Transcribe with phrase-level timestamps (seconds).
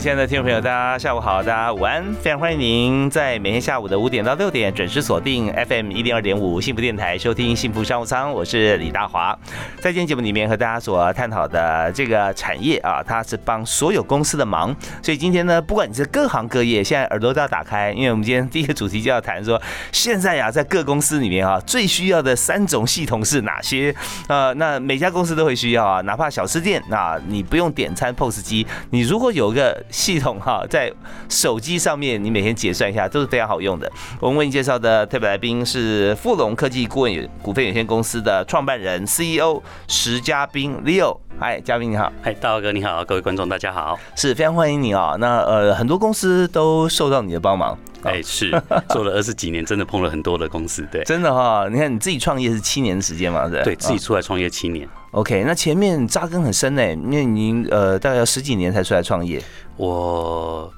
[0.00, 9.36] 亲爱的听众朋友，大家下午好，大家午安，非常欢迎您在每天下午的五点到六点准时锁定 FM 一零二点五幸福电台收听幸福商务舱，我是李大华。
[9.80, 19.60] 在今天节目里面和大家所探讨的这个产业啊，它是帮所有公司的忙，所以今天呢，不管你是各行各业，现在耳朵都要打开，因为我们今天第一个主题就要谈说，
[19.92, 23.94] 现在呀，在各公司里面啊，最需要的三种系统是哪些？
[24.28, 30.92] 呃，那每家公司都会需要啊，哪怕小吃店啊，你不用点餐 POS 机，你如果有个系统哈，在
[31.28, 33.90] 手机上面你每天结算一下都是非常好用的。
[34.20, 41.18] 我们为你介绍的特别来宾是富隆科技顾问股份有限公司的创办人 CEO 石嘉宾 Leo。
[41.38, 42.10] 嗨，嘉宾你好。
[42.22, 45.16] 嗨，大哥你好，各位观众大家好，是非常欢迎你哦。
[45.20, 47.76] 那呃，很多公司都受到你的帮忙。
[48.04, 48.50] 哎，是
[48.88, 50.86] 做了二十几年，真的碰了很多的公司。
[50.90, 51.68] 对， 真的哈。
[51.70, 53.46] 你看你自己创业是七年的时间嘛？
[53.48, 54.88] 对，对自己出来创业七年。
[55.12, 59.42] OK，那前面扎根很深呢，因为您呃大概要十几年才出来创业。
[59.76, 60.70] 我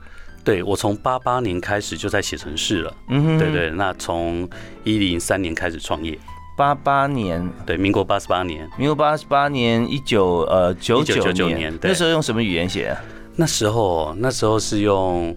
[0.44, 3.70] 对我从八八年开始就在写程式了，嗯哼，对对。
[3.70, 4.48] 那从
[4.84, 6.16] 一零三年开始创业，
[6.56, 12.88] 八八年，对，民国八十八年，民国八十八年一九呃九九九年，那时候用什么语言写？
[12.88, 13.00] 啊
[13.34, 15.36] 那时候那时候是用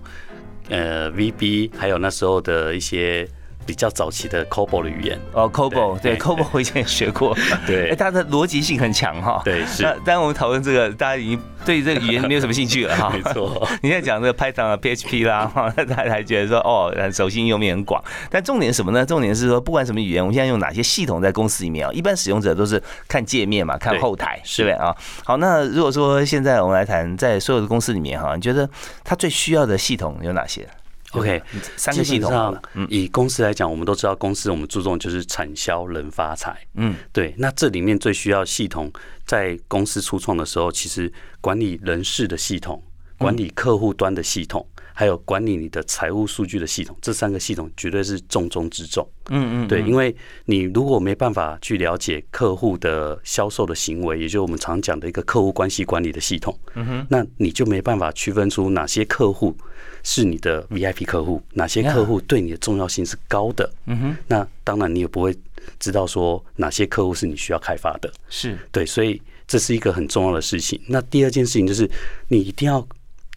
[0.69, 3.27] 呃 VB，还有那时候的一些。
[3.71, 7.33] 比较早期的 COBOL 的语言哦，COBOL 对 COBOL 我以前也学过，
[7.65, 9.81] 对，哎，它的逻辑性很强哈，对是。
[9.81, 13.65] 那当然我们讨论这个，大家已经对这个语言没有什么兴趣了哈， 没错。
[13.81, 18.03] 你现在讲这个 Python 啊、PHP 啦，哈，大家还觉得说哦，很熟悉，应用面很广。
[18.29, 19.05] 但重点是什么呢？
[19.05, 24.93] 重点是说，不管什么语言，我们现在用哪些系统在公司里面啊，一般使用者都是看界面嘛，看后台，是不是啊？
[25.23, 28.69] 好，那如果说现在我们来谈，在所有的公司里面哈，你觉得
[29.05, 30.67] 它最需要的系统有哪些
[31.11, 31.41] ？OK，
[31.75, 32.57] 三个系统。
[32.89, 36.59] 以公司来讲，我们都知道公司我们注重就是产销人发财。
[36.75, 37.33] 嗯，对。
[37.37, 38.91] 那这里面最需要系统，
[39.25, 42.81] 在公司初创的时候，其实管理人事的系统，
[43.17, 44.65] 管理客户端的系统。
[45.01, 49.03] 还有管理你的财务数据的系统，这三个系统绝对是重中之重。
[49.31, 59.57] 嗯嗯，对，因为你如果没办法去了解客户的销售的行为，也就是我们常讲的一个客户关系管理的系统，嗯哼，那你就没办法区分出哪些客户
[60.03, 63.67] 是你的 VIP 客户，哪些客户对你的重要性是高的。
[63.87, 65.35] 嗯哼，那当然你也不会
[65.79, 68.13] 知道说哪些客户是你需要开发的。
[68.29, 70.79] 是对，所以这是一个很重要的事情。
[70.87, 71.89] 那第二件事情就是
[72.27, 72.87] 你一定要。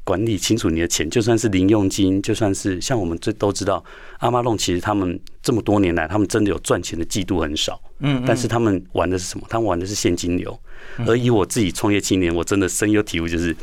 [0.04, 3.82] 管理清楚你的钱，就算是零用金，就算是像我们这都知道，
[4.18, 9.46] 阿妈弄其实他们这么多年来，他们真的有赚钱的季度很少，嗯，但是他们玩的是什么？
[9.48, 10.56] 他们玩的是现金流。
[11.06, 13.56] 而以我自己创业青年，我真的深有体悟，就是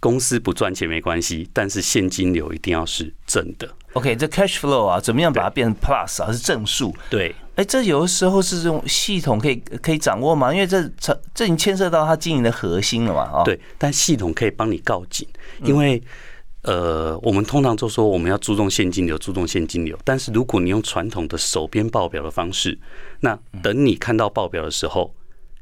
[0.00, 3.68] 公司不赚钱没关系，但是现金流一定要是正的。
[3.92, 6.32] OK，这 cash flow 啊，怎么样把它变成 plus 啊？
[6.32, 6.94] 是正数？
[7.10, 7.34] 对。
[7.56, 10.54] 哎，这有的时候是这种系统可以可以掌握吗？
[10.54, 13.22] 因为这这这已经牵涉到它经营的核心了嘛？
[13.22, 13.60] 啊，对。
[13.76, 15.28] 但系统可以帮你告警，
[15.64, 16.02] 因为
[16.62, 19.98] 呃，我们通常就说我们要注重现金流，注重现金流。
[20.04, 22.78] 但是如果你用传统的手编报表的方式，
[23.20, 25.14] 那等你看到报表的时候。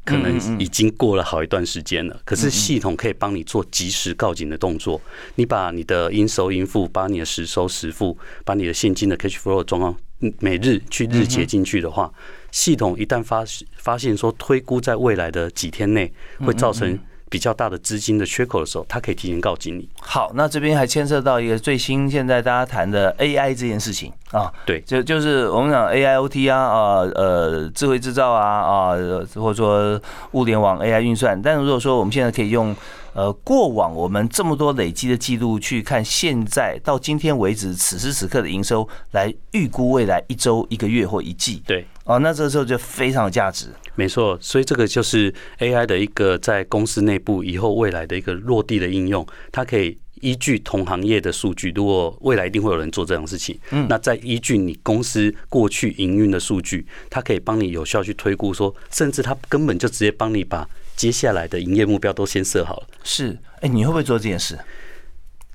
[0.08, 4.98] 可能已经过了好一段时间了，可是系统可以帮你做及时告警的动作。
[5.34, 9.94] 你把你的应收应付，把你的实收实付，把你的现金的 cash flow 状况
[10.38, 12.10] 每日去日结进去的话，
[12.50, 13.44] 系统一旦发
[13.76, 16.98] 发现说推估在未来的几天内会造成。
[17.30, 19.88] 比较大的资金的缺口的时候，他可以提前告警你。
[20.00, 24.52] 好，那这边还牵涉到一个最新现在大家谈的 AI 这件事情啊。
[24.64, 28.92] 对，就就是我们讲 AIoT 啊啊呃智慧制造啊啊
[29.34, 30.00] 或者说
[30.32, 31.40] 物联网 AI 运算。
[31.40, 32.74] 但如果说我们现在可以用
[33.14, 41.62] 呃过往我们这么多累积的记录去看现在到今天为止此时此刻的营收来预估未来一周一个月或一季。
[41.66, 41.86] 对。
[42.04, 43.66] 哦，那这个时候就非常有价值。
[43.94, 49.26] 没错，所以这个就是 AI 的一个在公司内部以后未来的一个落地的应用。
[49.52, 60.66] 它可以依据同行业的数据，如果未来一定会有人做这种事情，嗯，那再依据你公司过去营运的数据，它可以帮你有效去推估，说甚至它根本就直接帮你把
[60.98, 62.88] 接下来的营业目标都先设好了。
[63.02, 64.58] 是，哎，你会不会做这件事？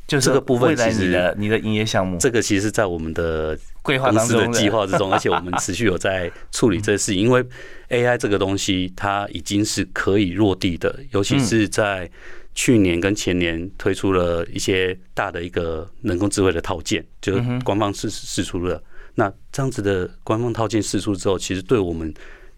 [0.05, 7.43] 就是这个部分未来其实你的你的营业项目这个其实是在我们的规划公司的当中计划之中， 而且我们持续有在处理这个事情，因为
[7.89, 12.09] AI 这个东西它已经是可以落地的，尤其是在
[12.53, 18.81] 去年跟前年推出了一些大的一个人工智慧的套件，就是官方试试出了。
[19.15, 22.13] 那这样子的官方套件试出之后，其实对我们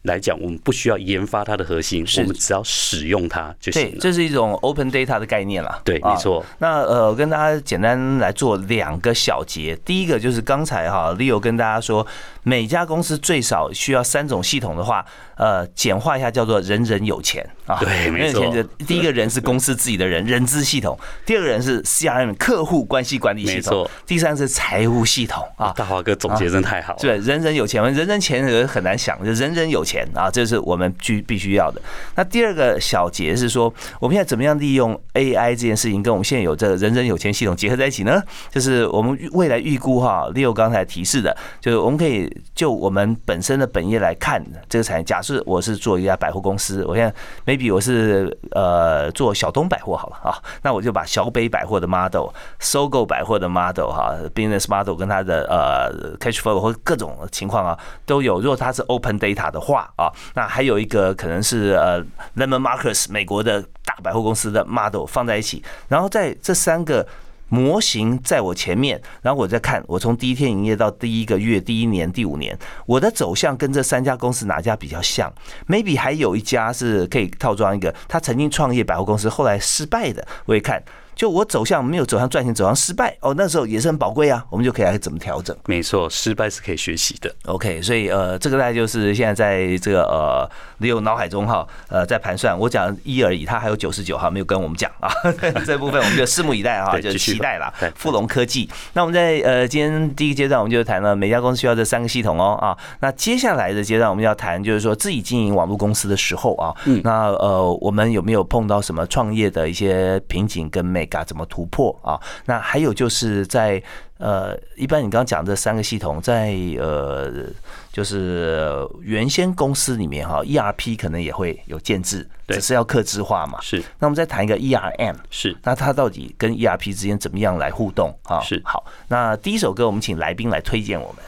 [0.06, 3.98] 来讲，我们不需要研发它的核心，我们只要使用它就行对，了。
[4.00, 5.80] 这是一种 open data 的概念啦。
[5.84, 6.44] 对，啊没错。
[6.60, 9.76] 那呃，我跟大家简单来做两个小结。
[9.84, 12.06] 第一个就是刚才哈，Leo 跟大家说，
[12.44, 15.06] 每家公司最少需要三种系统的话，
[15.38, 17.78] 呃，简化一下叫做人人有钱啊。
[17.80, 25.74] 对人人有没错第一个人是公司自己的人，人资系统；第二个人是 CRM 客户关系管理系统第三是财务系统啊。
[25.76, 27.00] 大华哥总结真的太好了。
[27.00, 31.82] 对，人人有钱，人人钱人很难想，就人人有钱钱啊，这是我们必必须要的。
[32.16, 38.22] 那第二个小节是说，我们现在怎么样利用 AI 这件事情跟我们现在有这个人人有钱系统结合在一起呢？
[38.50, 45.04] 就是我们未来预估哈，Leo 刚才提示的，就是我们可以就我们本身的本业来看这个产业。
[45.06, 47.14] 假设我是做一家百货公司，我现在
[47.46, 52.28] maybe 我是呃做小东百货好了啊，那我就把小北百货的 model、
[52.60, 58.42] 搜购百货的 model 哈、business model 跟它的呃 cash flow 或各种情况啊都有。
[58.42, 62.02] 如果它是 open data 的话啊，那还有一个可能是呃
[62.38, 67.08] Lemon Marcus 美国的大百货公司的 model 放在一起，然后在这三个。
[67.48, 75.32] 模型在我前面，然后我再看，我从第一天营业到第一个月、第一年、第五年，我的走向跟这三家公司哪家比较像
[75.68, 80.84] ？maybe 还有一家是可以套装一个，他曾经创业百货公司，后来失败的，我也看。
[81.16, 85.56] 就我走向没有走向赚钱，走向失败哦，那时候也是很宝贵啊，我们就可以来怎么调整。
[85.66, 87.34] 没错，失败是可以学习的。
[87.46, 90.50] OK，所以呃，这个大概就是现在在这个呃
[90.82, 92.58] Leo 脑海中哈，呃，在盘算。
[92.58, 95.10] 我讲一而已，他还有九十九哈没有跟我们讲啊，
[95.66, 97.90] 这部分我们就拭目以待哈，就期待啦对。
[97.96, 102.78] 富隆科技，那我们在呃今天第一个阶段，我们就谈了每家公司需要这三个系统哦啊。
[103.00, 112.20] 那接下来的阶段，我们要谈就是说自己经营网络公司的时候啊，嗯那呃我们有没有碰到什么创业的一些瓶颈跟 mega 怎么突破啊？
[112.46, 113.82] 那还有就是在
[114.18, 117.46] 呃，一般你刚刚讲这三个系统，在呃，
[117.92, 123.60] 就是原先公司里面哈，ERP 可能也会有建制，对只是要客制化嘛。
[123.62, 128.40] 是那我们再谈一个 ERM，是，那它到底跟 ERP 之间怎么样来互动啊？
[128.40, 131.24] 是好，那第一首歌我们请来宾来推荐我们。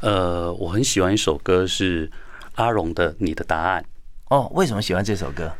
[0.00, 2.10] 呃，我很喜欢一首歌是
[2.54, 3.82] 阿荣的《你的答案》。
[4.34, 5.52] 哦，为什么喜欢这首歌？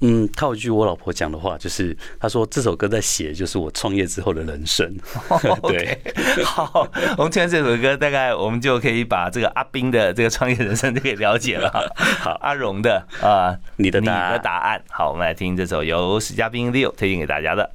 [0.00, 4.94] 嗯，套一句我老婆讲的话，就是她说这首歌在写就是我创业之后的人生。
[5.68, 5.98] 对，
[6.44, 6.88] 好，
[7.18, 11.70] 我们听完这首歌，大概我们就可以把这个阿斌的这个创业人生就可以了解了。
[11.96, 14.82] 好，阿荣的啊，你你的答案的答案。
[14.88, 17.70] 好，我们来听这首由史嘉宾 Leo 推荐给大家的。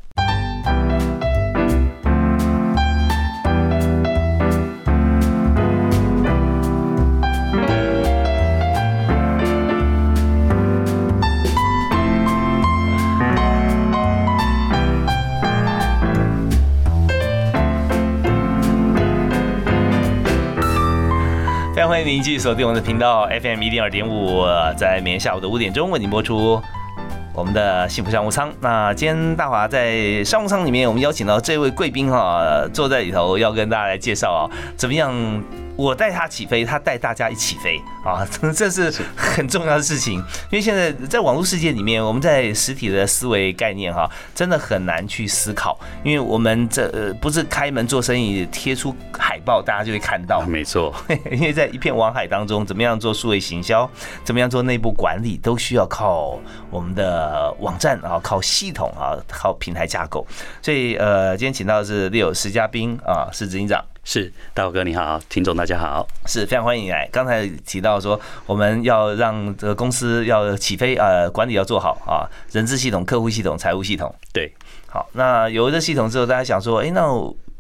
[21.76, 24.46] 非常欢迎您继续锁定我们的频道 FM 一零二点五，
[24.78, 26.58] 在每天下午的五点钟为您播出
[27.34, 28.50] 我们的幸福商务舱。
[28.62, 34.42] 那今天大华在商务舱里面，我们邀请到这位贵宾哈，坐在里头要跟大家来介绍啊，
[34.78, 35.14] 怎么样
[35.78, 38.26] 我带他起飞，他带大家一起飞啊，
[38.56, 40.20] 这是很重要的事情。
[40.50, 50.42] 因为现在在网络世界里面，我们在实体的思维概念哈，真的很难去思考，因为我们这呃不是开门做生意贴出海报，大家就会看到。
[50.42, 50.96] 没错，
[51.30, 53.90] 因为在一片网海当中，怎么样做数位行销，
[54.24, 60.26] 怎么样做内部管理，都需要靠我们的网站啊，靠系统啊，靠平台架构。
[60.62, 63.84] 所以呃，今天请到的是六石嘉宾啊，是执行长。
[64.06, 67.10] 是大伙哥你好，听众大家好，是非常欢迎你来。
[67.12, 74.14] 刚才提到说，我们要让这个公司要起飞，呃，管理要做好啊，人资系统、客户系统、财务系统。
[74.32, 74.54] 对，
[74.88, 77.02] 好，那有了这系统之后，大家想说，哎，那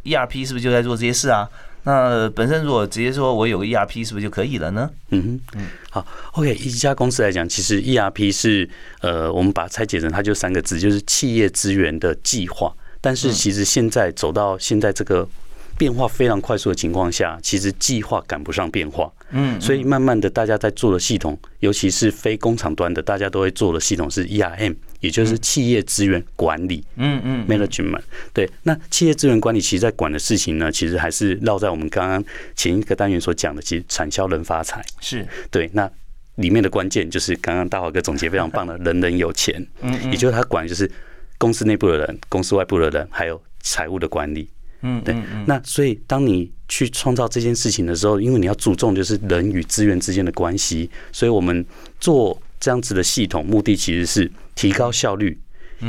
[0.03, 1.49] ERP 是不是就在做这些事啊？
[1.81, 4.87] 那本身如果直接说我有个 ERP 是不是就可以了呢？
[5.09, 8.69] 嗯哼，嗯，好，OK，一家公司来讲，其实 ERP 是
[9.01, 12.71] 呃，我们把它拆解成它就三个字，就是企业资源的计划。
[13.01, 15.27] 但是其实现在走到现在这个
[15.77, 19.11] 变化非常快速的情况下，其实计划赶不上变化。
[19.31, 26.83] 嗯，所以慢慢的，大家在做的系统，尤其是非工厂端的，大家都会做的系统是 ERM，也就是企业资源管理。
[26.95, 28.01] 嗯嗯 management
[28.33, 32.23] 对，那企业资源管理其实在管的事情呢，其实还是绕在我们刚刚
[32.55, 34.83] 前一个单元所讲的，其实产销人发财。
[35.01, 35.89] 是，对，那
[36.35, 40.89] 里面的关键就是刚刚大华哥总结非常棒的， 人人有钱，嗯也就是他管就是
[41.37, 44.47] 公司内部的人、公司外部的人，还有财务的管理。
[44.87, 45.15] 嗯，对。
[45.47, 51.65] 那所以当你去创造这件事情的时候，因为你要注重就是人与资源之间的关系，所以我们
[51.99, 55.39] 做这样子的系统，目的其实是提高效率，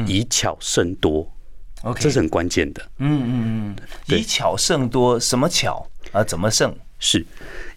[0.06, 1.30] 以巧胜多。
[1.82, 2.82] OK，这是很关键的。
[2.98, 3.76] 嗯嗯
[4.08, 6.24] 嗯，以巧胜多，什么巧啊？
[6.24, 6.74] 怎么胜？
[6.98, 7.24] 是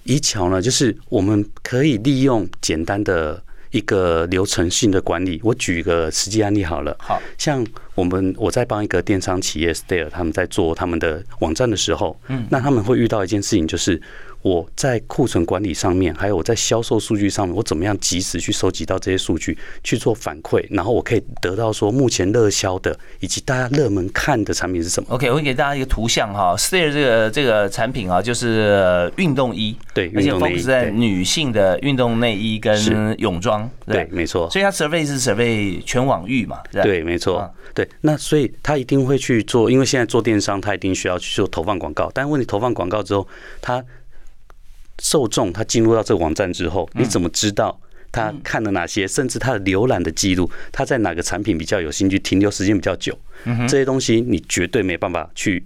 [0.03, 0.61] 以巧呢？
[0.61, 3.43] 就是我们可以利用简单的。
[3.71, 6.95] 一个流程性的管理，我举一个实际案例好了。
[6.99, 14.01] 好，像我们我在帮一个电商企业 Stare 他们在做他们的网站的时候，嗯，那他们会遇到一件事情，就是。
[14.41, 34.49] 我在库存管理上面，还有我在销售数据上面，我怎么样及时去收集到这些数据去做反馈，然后我可以得到说目前热销的以及大家热门看的产品是什么？OK，我给大家一个图像哈，Stair 这个这个产品啊，就是运动衣，对，而且 focus 在女性的运动内衣跟泳装，对，没错。
[34.49, 36.59] 所以它 survey 是 survey 全网域嘛？
[36.71, 37.53] 对，没错。
[37.73, 42.09] 对，那所以他一定会去做，因为现在做电商，他一定需要去做投放广告。
[42.13, 43.25] 但问题投放广告之后，
[43.61, 43.81] 他
[45.09, 47.75] 受众他进入到这个网站之后，你怎么知道
[48.11, 49.07] 他看了哪些？
[49.07, 53.17] 甚至他的浏览的记录，他在哪个产品比较有兴趣，停留时间比较久？
[53.67, 55.65] 这些东西你绝对没办法去。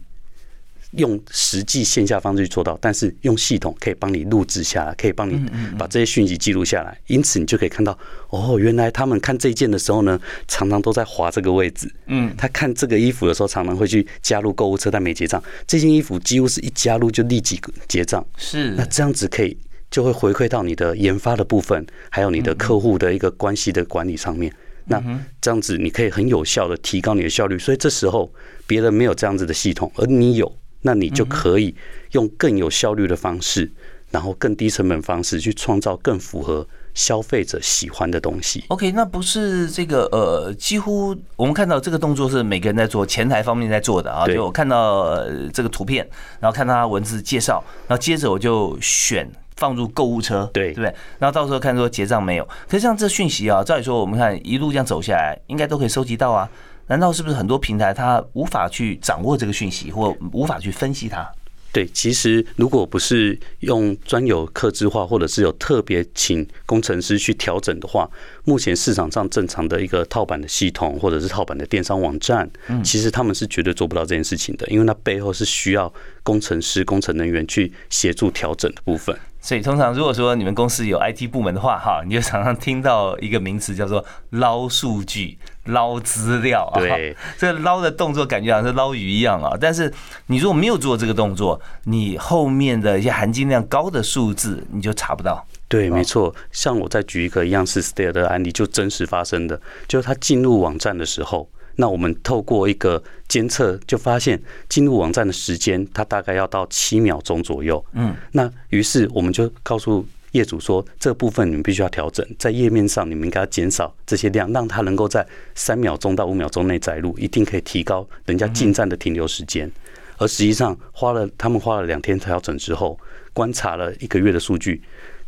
[0.98, 5.40] 用实际线下方式去做到，但是用系统可以帮你录制下来，可以帮你
[5.78, 7.98] 把这些讯息记录下来，因此你就可以看到，
[8.30, 11.92] 哦，原来他们看这一件的时候呢，常常都在划这个位置。
[12.08, 15.44] 嗯，他看这个衣服的时候，常常会去加入购物车，但没结账。
[15.66, 18.24] 这件衣服几乎是一加入就立即结账。
[18.38, 19.58] 是，那这样子可以
[19.90, 24.54] 就会回馈到你的研发的部分，还有你的客户的一个关系的管理上面。
[24.86, 25.02] 那
[25.42, 27.58] 这样子你可以很有效的提高你的效率。
[27.58, 28.32] 所以这时候
[28.68, 30.56] 别人没有这样子的系统，而你有。
[30.84, 31.76] 那你就可以
[32.12, 33.72] 用更有效率的方式，
[34.12, 38.64] 然后更低成本方式去创造更符合消费者喜欢的东西。
[38.68, 44.28] OK，那不是这个呃，几乎我们看到这个动作是每个人在做，前台方面在做的啊。
[44.28, 45.18] 就我看到
[45.52, 46.08] 这个图片，
[46.40, 50.94] 然后看到他文字介绍，然后接着我就选放入购物车，对对不对？
[51.18, 56.48] 然后到时候看说结账没有，可是像这讯息啊，照理说我们看一路这样走下来，应该都可以收集到啊。
[56.94, 61.28] 难道是不是很多平台它无法去掌握这个讯息，或无法去分析它？
[61.72, 68.08] 对，其实如果不是用专有客制化，或者是有特别请工程师去调整的话，
[68.44, 72.48] 目前市场上正常的一个套版的系统，或者是套版的电商网站，
[72.84, 79.18] 其实他们是绝对做不到这件事情的，因为那背后是需要工程师、工程人员去协助调整的部分。
[79.42, 86.80] 所以通常如果说你们公司有 IT 部门的话，哈，你就常常听到一个名词叫做捞数据、捞资料啊。
[86.80, 89.58] 对， 这捞的动作感觉好像是捞鱼一样啊。
[89.60, 89.92] 但是
[90.28, 95.46] 你如果没有做这个动作，你后面的一些含金量高的数字你就查不到。
[95.68, 96.34] 对，没错。
[96.52, 101.50] 像我再举一个一样是 Stare 的案例，就真实发生的，就是他进入网站的时候。
[101.76, 104.40] 那我们透过一个监测，就发现
[104.70, 107.84] 进入网站的时间，它大概要到七秒钟左右。
[107.94, 115.26] 嗯，那于是我们就告诉业主说，这部分你们必须要调整，在页面上你们应该减少这些量，让它能够在
[115.56, 119.72] 三秒钟到五秒钟内载入，一定可以提高人家进站的停留时间。
[120.18, 123.00] 而实际上花了他们花了两天调整之后，
[123.34, 124.82] 观察了一个月的数据，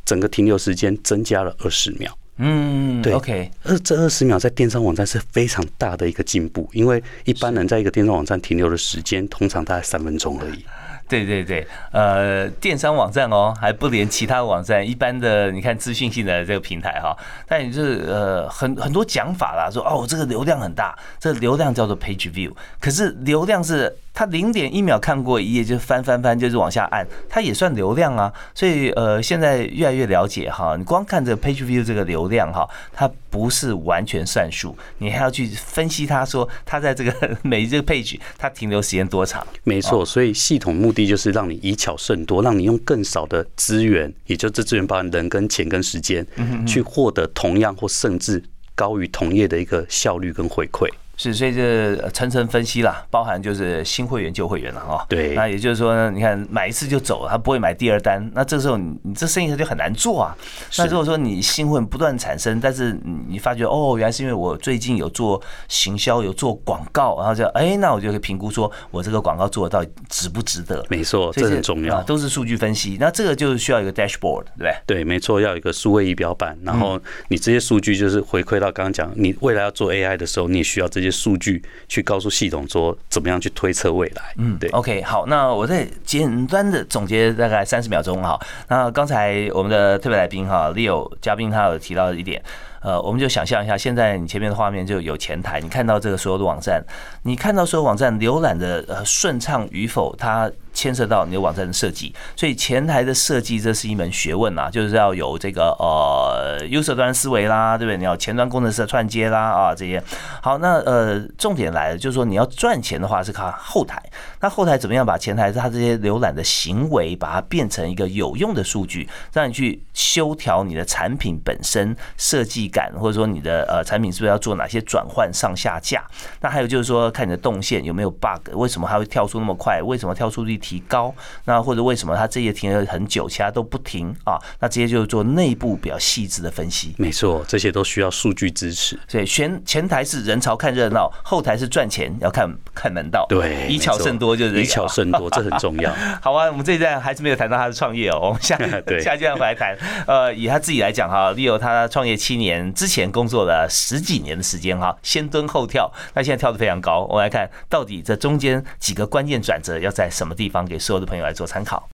[0.05, 2.15] 整个停留时间增加了二十秒。
[2.37, 10.65] 嗯，对，OK，二这二十秒在电商网站是非常大的一个进步，因为一般人在一个电商网站停留的时间通常大概三分钟而已。
[11.07, 17.15] 对对对，呃，电商网站哦，还不连其他网站，一般的你看资讯性的这个平台哈，
[17.47, 23.95] 但你是呃很很多讲法啦，说哦这个流量很大，这个流量叫做 page view，可是流量是。
[24.15, 28.33] 它零点一秒看过一页就翻翻翻，就是往下按，它也算流量啊。
[28.55, 39.45] 所以呃，现在越来越了解哈，你光看这个 page view 这个流量哈，它不是完全算数，你还要去分析它，说它在这个 每一个 page 它停留时间多长。
[39.65, 46.25] 没错，所以系统目的就是让你以巧胜多，让你用更少的资源，也就这资源包含人跟钱跟时间，
[46.65, 48.41] 去获得同样或甚至
[48.73, 50.89] 高于同业的一个效率跟回馈。
[51.17, 55.05] 是，所以这层层分析啦，包含就是新会员旧会员了哈。
[55.09, 55.33] 对。
[55.33, 60.35] 那也就是说呢，你看买一次就走了，他不会买第二单，那这时候你你这生意他就很难做啊。
[60.77, 70.85] 那如果说你新会员不断产生，但是你发觉哦，原来是因为我最近有做行销，有做广告，然后就哎，那我就可以评估说我这个广告做的到底值不值得。
[70.89, 72.97] 没错，这很重要，都是数据分析。
[72.99, 74.75] 那这个就是需要一个 dashboard，对不对？
[74.85, 81.63] 对，没错，要有一个数位仪表板，然后你这些数据就是回馈到刚刚讲，你未来要做 AI 的时候，你也需要这些数据。
[81.87, 84.33] 去告诉系统说怎么样去推测未来。
[84.37, 84.69] 嗯，对。
[84.71, 88.39] OK，好，那我再简单的总结大概三十秒钟哈。
[88.67, 92.41] 那刚才我们的特别来宾哈，Leo 嘉宾他有提到一点。
[92.85, 96.83] 呃，我们就想象一下，现在你前面的画面就有前台，你看到这个所有的网站，
[97.23, 100.51] 你看到所有网站浏览的呃顺畅与否，它。
[100.75, 107.97] 牵涉到你的网站的设计，所以前台的设计这是一门学问啊，就是要有这个呃 user 端思维啦，对不对？
[107.97, 110.03] 你要前端工程师的串接啦啊这些。
[110.41, 114.03] 好，那呃重点来了，就是说你要赚钱的话是靠后台，
[114.41, 126.03] 那后台怎么样把前台它这些浏览的行为把它变成一个有用的数据，让你去修调你的产品本身设计感，或者说你的呃产品是不是要做哪些转换上下架？
[126.41, 129.81] 那还有就是说看你的动线有没有 bug，为什么它会跳出那么快？
[129.81, 130.55] 为什么跳出率？
[130.65, 131.13] 提高，
[131.43, 134.35] 那或者为什么它这些停了很久，其他都不停啊？
[134.59, 136.95] 那这些就是做内部比较细致的分析。
[136.97, 138.97] 没错，这些都需要数据支持。
[139.07, 143.27] 所以前前台是人潮看热闹，后台是赚钱要看看门道。
[143.29, 145.93] 对，以巧胜多就是以巧胜多，这很重要。
[146.19, 148.29] 好啊，我们这一站还是没有谈到他的创业哦。
[148.29, 148.57] 我们下
[149.03, 149.77] 下一站回来谈。
[150.07, 157.05] 呃，以他自己来讲哈，Leo 他创业七年之前工作了十几年的时间哈，先蹲后跳，那现在跳得非常高。
[157.09, 160.65] 我们来看到底这中间几个关键转折要在什么地方？
[160.65, 161.87] 给所有的朋友来做参考。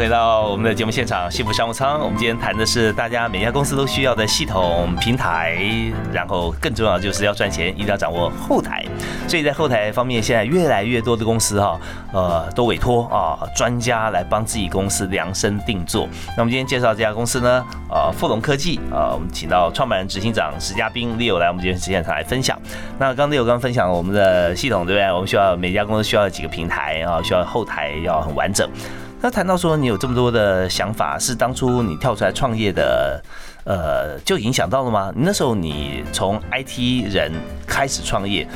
[0.00, 2.00] 回到我们的节目现场，幸福商务舱。
[2.00, 5.58] 我们今天谈的是大家每家公司都需要的系统平台，
[6.10, 8.82] 然后更重要就是要赚钱，一定要掌握后台。
[9.28, 11.78] 所以在后台方面，现在越来越多的公司哈，
[12.14, 16.08] 呃，都委托啊专家来帮自己公司量身定做。
[16.28, 22.58] 那我们今天介绍这家公司呢，呃，富隆科技啊，我们请到创办人、执行长石嘉宾 Leo 来我们今天现场来分享。
[22.98, 25.12] 那刚 Leo 刚分享我们的系统，对不对？
[25.12, 28.66] 我们需要每家公司需要几个平台啊，需要后台要很完整。
[29.22, 33.22] 那谈到说你有这么多的想法，是当初你跳出来创业的，
[33.64, 35.12] 呃，就影响到了吗？
[35.14, 37.30] 那时候你从 IT 人
[37.66, 38.48] 开始创业，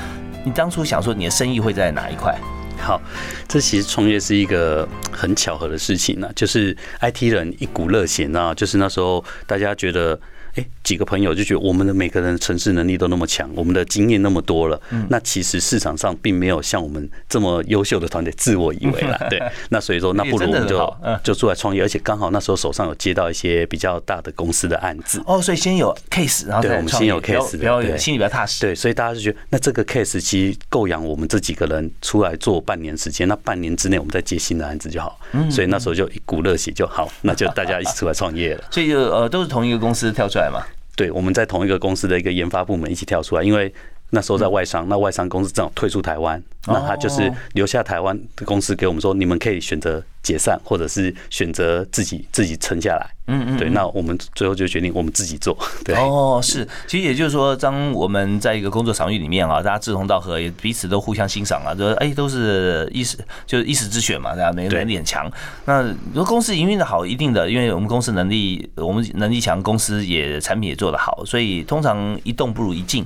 [0.43, 2.35] 你当初想说你的生意会在哪一块？
[2.79, 2.99] 好，
[3.47, 10.19] 这其实创业是一个很巧合的事情呢，就是 IT 人一股热血啊，就是那时候大家觉得。
[10.57, 19.19] 哎，几个朋友就觉得我们的每个人城市能力都那么强，我们的经验那么多了，嗯那其实市场上并没有像我们这么优秀的团队，自我以为啦。
[19.29, 25.23] 对，那所以说，那不如我们就就出来创业，而且刚好那时候手上有接到一些比较大的公司的案子。
[25.27, 28.61] 哦，所以先有 case，然后对，我们先有 case，比较心里比较踏实。
[28.61, 35.19] 对，所以大家就觉得，那这个 case 其实够养我们这几个人出来做半年时间，那半年之内我们再接新的案子就好。
[35.33, 38.65] 嗯所以那时候就一股热血就好，那就大家一起出来创业了。
[38.71, 40.65] 所以就呃，都是同一个公司跳出来嘛。
[40.97, 43.73] 对，我们在同一个公司的一个研发部门一起跳出来，因为
[44.15, 50.03] 那时候在外商，那外商公司正好退出台湾，那他就是留下台湾的公司给我们说，你们可以选择。
[50.25, 55.95] 解散，或者是选择自己自己撑下来，嗯嗯，对，那我们最后就决定我们自己做，对。
[56.01, 65.31] 哦，是，其实也就是说，当我们在一个工作场域里面啊，大家志同道合，也彼此都互相欣赏啊，就哎，都是一时就是一时之选嘛，大家每个人很强。
[65.67, 73.05] 那如果公司营运的好，一定的，因为我们公司能力，我们能力强，公司也产品也做得好，所以通常一动不如一静。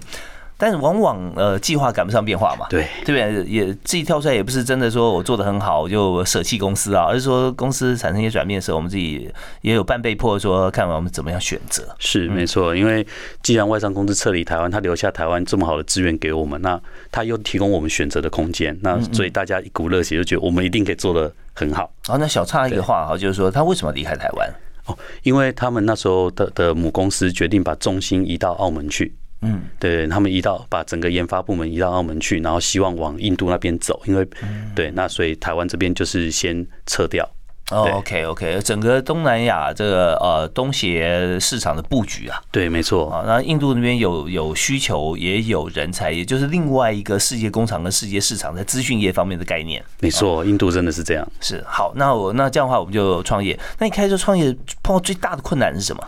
[0.61, 3.44] 但是往往呃计划赶不上变化嘛，对对不对？
[3.44, 9.31] 也自己跳出来也不是真的说我做的很好我就舍弃公司啊，而是说公司产生一些转变的时候，我们自己
[9.62, 11.85] 也有半被迫说看我们怎么样选择。
[12.01, 13.07] 是没错，因为
[13.40, 16.81] 既然外商公司撤离台湾，他留下台湾这么好的资源给我们，那
[17.12, 21.88] 他又提供我们选择的空间，那所以大家一股热血就觉得我们一定可以做的很好。
[22.09, 24.53] 哦，那小插一个话哈，就是说他为什么离开台湾？
[24.87, 29.14] 哦，因为他们那时候的的母公司决定把重心移到澳门去。
[29.42, 34.27] 嗯，对他们移到把整个研发部门移到澳门去，然后希望往印度那边走，因为
[34.74, 37.29] 对那所以台湾这边就是先撤掉。
[37.70, 43.24] 哦，OK OK，整个东南亚这个呃东协市场的布局啊，对，没错啊。
[43.27, 49.85] 那印度那边有有需求，也有人才，也就是另外一个世界工厂跟世界市场在资讯业方面的概念。
[50.01, 51.29] 没错，印度真的是这样。
[51.42, 53.59] 是好，那我那这样的话，我们就创业。
[53.79, 54.51] 那你开始创业
[54.83, 56.03] 碰到最大的困难是什么？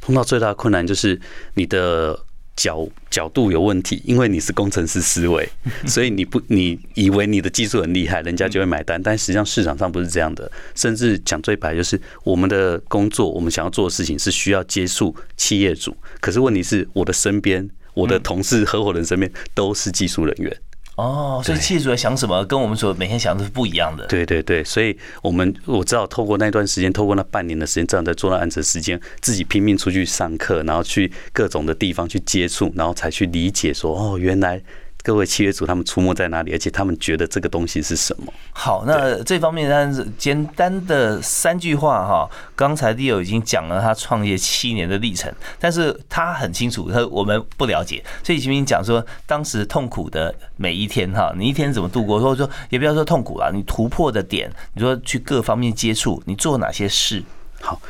[0.00, 1.20] 碰到最大的困难就是
[1.54, 2.18] 你的。
[2.56, 5.46] 角角度有问题，因为你是工程师思维，
[5.86, 10.50] 所以你不你以为你的技术很厉害，人家就会买单，但实际上市场上不是这样的。
[10.74, 20.56] 甚至讲最白，就是我们的工作，我们想要做的事情是需要接触企业主，可是问题是我的身边，我的同事、合伙人身边都是技术人员。
[20.96, 24.06] 哦，所以企业主在想什么，跟我们所每天想的是不一样的。
[24.06, 34.60] 对对对，所以我们我知道，透过那段时间，透过那半年的时间，这样在做那案子的时间，自己拼命出去上课，然后去各种的地方去接触，然后才去理解说，哦，原来
[35.06, 38.34] 各位企业主他们出没在哪里，而且他们觉得这个东西是什么。
[38.50, 42.28] 好，那这方面但是简单的三句话哈。
[42.56, 52.18] 刚才 Leo 已经讲了他创业七年的历程，但是他很清楚，他我们不了解，所以请你讲说当时痛苦的每一天哈，你一天怎么度过？
[52.18, 57.22] 或者说也不要说痛苦了，你突破的点，你说去各方面接触，你做哪些事？
[57.60, 57.80] 好。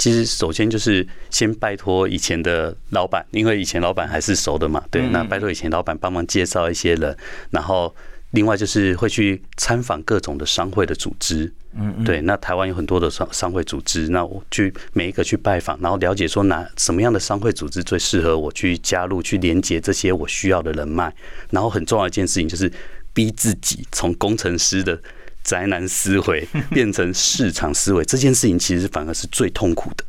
[0.00, 7.14] 其实首先就是先拜托以前的老板，因为以前老板还是熟的嘛，对，那拜托以前老板帮忙介绍一些人，
[7.50, 7.94] 然后
[8.30, 21.14] 另外就是会去参访各种的商会的组织，嗯，对，那台湾有很多的商商会组织，那我去每一个去拜访，然后了解说哪什么样的商会组织最适合我去加入，去连接这些我需要的人脉，
[21.50, 22.72] 然后很重要一件事情就是
[23.12, 24.98] 逼自己从工程师的。
[25.42, 30.04] 宅男思维 变成市场思维，这件事情其实反而是最痛苦的。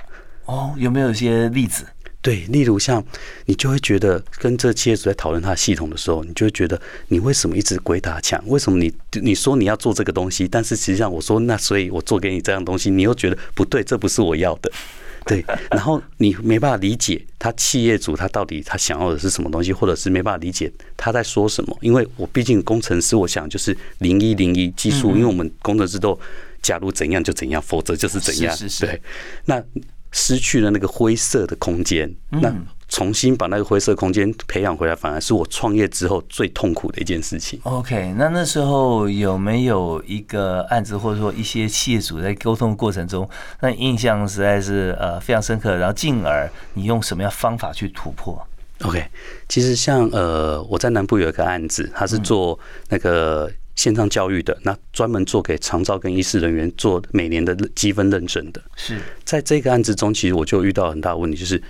[0.46, 1.86] 哦，有没有一些例子？
[2.22, 3.04] 对，例如像
[3.46, 8.40] 你就会觉得跟这企业主在讨论他的系统的时候，你就会觉得你为什么一直鬼打墙？
[8.46, 14.72] 为什么你你说你要做这个东西，但是实际上我说那所以我做给你这样东西，你又觉得不对，这不是我要的。
[15.28, 21.78] 对，然后你没办法理解他企业主他到底他想要的是什么东西，或者是没办法理解他在说什么。
[21.82, 26.20] 因为我毕竟工程师，我想就是零一零一技术，因为我们工程师都
[26.62, 28.56] 假如怎样就怎样，否则就是怎样。
[28.80, 29.00] 对，
[29.46, 29.64] 那
[30.12, 32.54] 失去了那个灰色的空间，那。
[32.92, 37.58] 重新把那个灰色空间培养回来，反而是我创业之后最痛苦的一件事情。
[37.64, 43.30] OK，那那时候有没有一个案子，或者说一些企业主在沟通过程中，
[43.62, 48.46] 那印象实在是呃非常深刻，然后进而你用什么样方法去突破
[48.82, 49.06] ？OK，
[49.48, 58.62] 其实像呃我在南部有一个案子，他是做那个线上教育的，那专门做给长照跟医师人员做每年的积分认证的。
[58.76, 61.62] 是在这个案子中，其实我就遇到很大的问题，就是。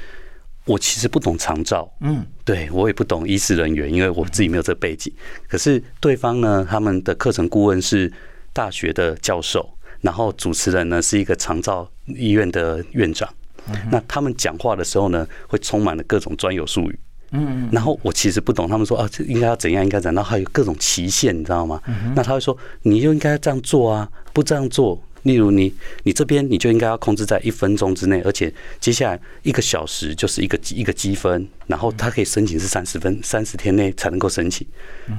[0.65, 5.11] 我其实不懂长照，嗯，对我也不懂医师人员，因为我自己没有这背景。
[5.47, 8.13] 可是对方呢，他们的课程顾问是
[8.53, 9.67] 大学的教授，
[10.01, 13.27] 然后主持人呢是一个长照医院的院长。
[13.89, 16.99] 那他们讲话的时候呢，会充满了各种专有术语，
[17.31, 21.81] 嗯，然后我其实不懂，他们说啊，这应该要怎样，应该怎样，然后还有各种期限，你知道吗？
[22.15, 25.01] 那他会说，你就应该这样做啊，不这样做。
[25.23, 34.65] 例如你，你这边你就应该要控制在一分钟之内，而且接下来一个小时就是一个一个积分，然后他可以申请是三十分，三十天内才能够申请。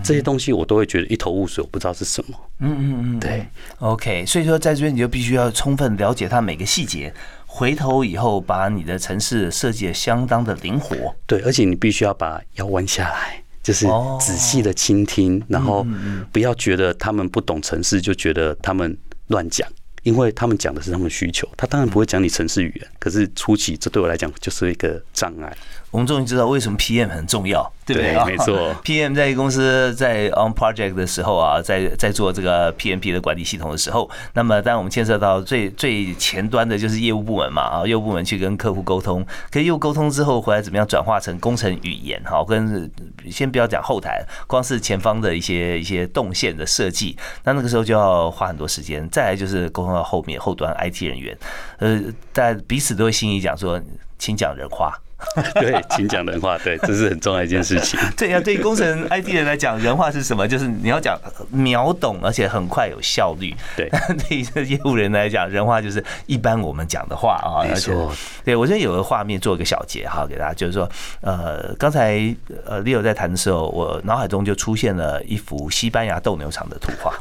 [0.03, 2.37] 这些东西我都会觉得一头雾水，我不知道是什么。
[2.59, 3.47] 嗯嗯嗯，对
[3.79, 7.15] ，OK，所以说在这边你就必须要充分了解它每个细节，
[7.55, 11.15] 回头以后把你的城市设计的相当的灵活。
[11.27, 13.87] 对，而且你必须要把腰弯下来，就是
[14.19, 15.87] 仔细的倾听，然后
[16.33, 19.69] 不要觉得他们不懂城市，就觉得他们乱讲。
[20.03, 22.91] 因为他们讲的是他们需求，他当然不会讲你城市语言。
[22.99, 25.57] 可是初期，这对我来讲就是一个障碍。
[25.93, 28.25] 我们终于知道为什么 PM 很重要，对不对？
[28.25, 28.75] 没错。
[28.83, 42.19] PM 在公司在 on project 的时候啊，在在做这个 PMP 的管理系统的时候，那么当然我们牵涉到最最前端的就是业务部门嘛啊，业务部门去跟客户沟通，可业务沟通之后回来怎么样转化成工程语言？
[42.25, 42.91] 哈，跟
[43.31, 49.07] 先不要讲后台，光是前方的一些一些动线的设计，那那个时候就要花很多时间。
[49.11, 51.37] 再来就是沟通到后面后端 IT 人员，
[51.81, 52.01] 呃，
[52.33, 53.79] 但彼此都会心里讲说，
[54.19, 54.99] 请讲人话。
[55.55, 57.99] 对，请讲人话，对，这是很重要一件事情。
[58.17, 60.47] 对呀，对工程 IT 人来讲，人话是什么？
[60.47, 61.19] 就是你要讲
[61.51, 63.55] 秒懂，而且很快有效率。
[63.77, 63.89] 对，
[64.29, 67.65] 对于这业务人来讲，人话就是一般我们讲的话啊。
[67.67, 68.13] 没错。
[68.45, 70.89] 对我觉得有个画面，做一个小结哈，给大家，就是说，
[71.21, 72.35] 呃，刚才
[72.67, 77.15] 呃 Leo 在谈的时候，我脑海中就出现了一幅西班牙斗牛场的图画，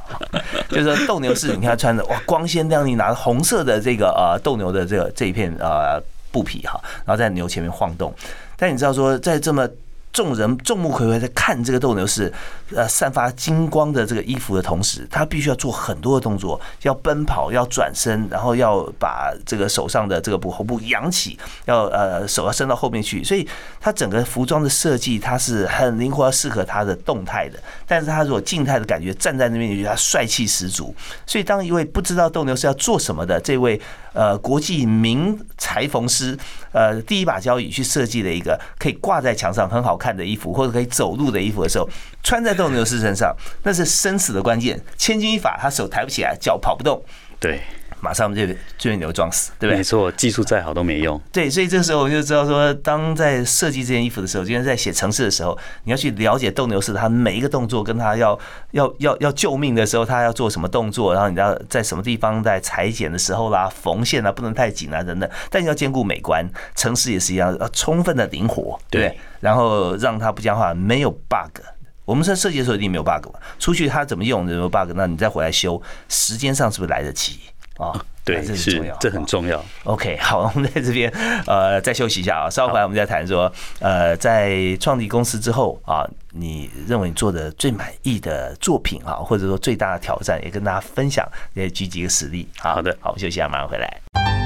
[0.69, 6.01] 就是说斗牛士，你看穿的哇，光鲜亮丽，拿着红色的这个呃斗牛的这个这一片呃。
[6.31, 8.13] 布匹哈，然后在牛前面晃动，
[8.57, 9.67] 但你知道说，在这么。
[10.13, 12.29] 众人众目睽睽在看这个斗牛士，
[12.75, 23.47] 呃，散发金光的这个衣服的同时，他必须要做很多的动作，要奔跑，要转身，然后要把这个手上的这个布红布扬起，要呃手要伸到后面去，所以
[23.79, 27.57] 他整个服装的设计，它是很灵活，适合他的动态的。
[27.87, 30.93] 但是他如果静态的感觉，站在那边就觉得他帅气十足。
[31.25, 33.79] 所以当一位不知道斗牛是要做什么的这位
[34.13, 36.37] 呃国际名裁缝师，
[36.73, 39.97] 呃第一把交椅去设计的一个可以挂在墙上很好。
[40.01, 41.87] 看的衣服或者可以走路的衣服的时候，
[42.23, 44.81] 穿在斗牛士身上，那是生死的关键。
[44.97, 47.03] 千钧一发，他手抬不起来，脚跑不动，
[47.39, 47.61] 对，
[48.01, 48.45] 马上就
[48.77, 49.77] 就被牛撞死，对不对？
[49.77, 51.19] 没错，技术再好都没用。
[51.31, 58.37] 对，所以这个时候我就知道说，当在设计这件衣服的时候，今天在写城市的时候，你要去了解斗牛士他每一个动作，跟他要
[58.71, 65.29] 要要要救命的时候，他要做什么动作，然后你要在什么地方在裁剪的时候啦，缝线啊，不能太紧啊等等。
[65.49, 69.17] 但要兼顾美观，城市也是一样，要充分的灵活，对。
[69.39, 71.63] 然后让它不僵化，没有 bug，
[72.05, 77.39] 我们在设计的时候一定没有 bug 嘛，出去他怎么用有没有 bug，那你再回来修，时间上是不是来得及
[77.77, 77.93] 啊？
[78.23, 79.63] 对，是这很重要。
[79.83, 81.11] OK， 好，我们在这边
[81.47, 92.47] 呃再休息一下啊，稍后回来我们再谈说呃在创立公司之后啊，你认为你做的最满意的作品啊，或者说最大的挑战，也跟大家分享，也举几个实例。
[92.59, 94.40] 好的，好，我们休息一下，马上回来。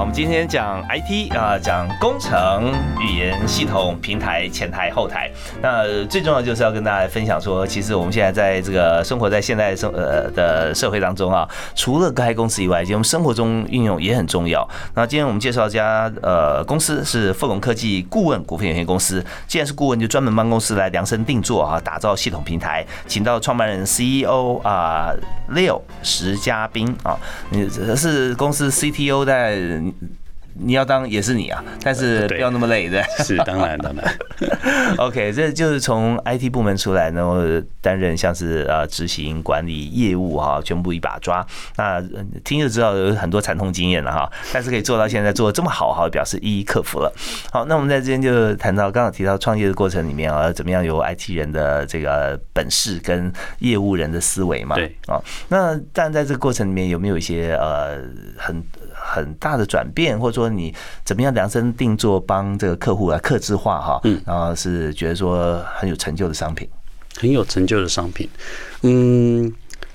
[0.00, 5.30] 我们今天讲 IT 啊，讲工程语言系统平台前台后台。
[5.60, 14.66] 那最重要就是要跟大家分享说，其实我们现在在这个生活在现代生呃的社会当中啊，除了该公司以外，其实我们生活中运用也很重要。
[14.94, 19.22] 那今天我们介绍一家呃公司是富隆科技顾问股份有限公司。
[19.46, 25.12] 既然是顾问，就专门帮公司来量身定做啊，打造系统平台，请到创办人 CEO 啊
[25.52, 27.18] Leo 石嘉宾啊，
[27.50, 29.60] 你是公司 CTO 在。
[30.00, 30.08] 嗯。
[30.54, 33.00] 你要当也是你啊，但是不要那么累的。
[33.24, 34.18] 是当然当然。
[34.98, 37.38] OK，这就是从 IT 部门出来，然后
[37.80, 41.46] 担任像是呃执行管理业务哈，全部一把抓。
[41.76, 42.02] 那
[42.42, 47.10] 听就知道有很多惨痛经验了哈，但是可以做到现在做的这么好哈，表示一一克服了。
[47.52, 54.74] 好，那我们在这边就谈到刚刚提到创业的过程里面啊，怎么样有 IT 人的这个本事跟业务人的思维嘛？
[54.74, 55.22] 对啊。
[55.48, 57.98] 那但在这个过程里面有没有一些呃
[58.36, 58.60] 很
[59.12, 60.72] 很大的转变，或者说你
[61.04, 64.00] 怎么样量身定做帮这个客户来克制化哈？
[64.04, 66.68] 嗯，然后是觉得说很有成就的商品，
[67.16, 68.28] 很有成就的商品。
[68.82, 69.52] 嗯，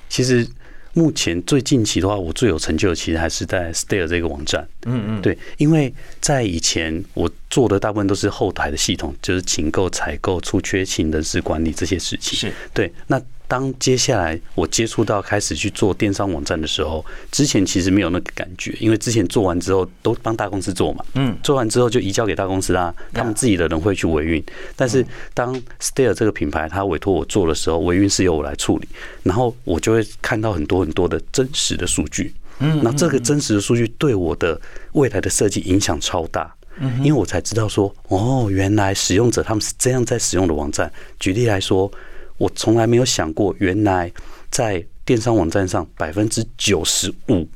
[0.09, 0.45] 其实
[0.93, 4.67] 目前最近期的话，我最有成就的其实还是在 Stare 这个网站。
[4.85, 12.37] 嗯嗯，对，因为在以前我做的大部分都是后台的系统，就是请购、采购、出缺勤、人事管理这些事情。
[12.37, 13.21] 是对那。
[13.47, 24.43] 当接下来我接触到开始去做电商网站的时候，之前其实没有那个感觉，因为之前做完之后都帮大公司做嘛，嗯，做完之后就移交给大公司啦，他们自己的人会去维运。
[24.75, 28.87] 但是当 Stare 这个品牌他委托我做的时候，维运是由我来处理，
[29.23, 34.59] 然后我就会看到很多很多的真实的数据，嗯，那这个真实的数据对我的
[34.93, 40.91] 未来的设计影响超大，嗯，因为我才知道说，哦，原来使用者他们是这样在使用的网站。
[41.19, 41.91] 举例来说。
[42.37, 44.11] 我从来没有想过，原来
[44.49, 47.47] 在电商网站上，百分之九十五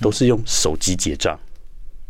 [0.00, 1.38] 都是用手机结账。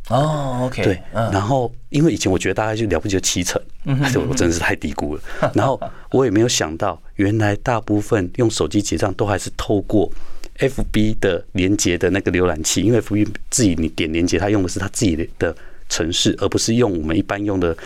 [0.09, 3.61] 哦，OK，对，然后因为以前我觉得大概就了不起就七成，
[4.29, 5.23] 我真的是太低估了。
[5.55, 5.81] 然后
[6.11, 10.11] 我也没有想到，原来大部分用手机结账都还是透过
[10.59, 15.57] FB 的连接的那个浏览器，因为 FB 自己你点连接，它用的是它自己的的
[15.89, 17.77] 城市，而不是用我们一般用的。